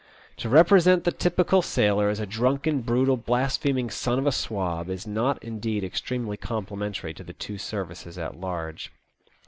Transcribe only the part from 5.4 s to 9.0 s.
indeed extremely complimentary to the two services at large.